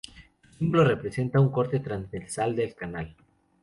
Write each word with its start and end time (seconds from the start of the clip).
Su 0.49 0.57
símbolo 0.57 0.83
representa 0.83 1.39
un 1.39 1.51
corte 1.51 1.79
transversal 1.79 2.55
del 2.55 2.73
canal. 2.73 3.15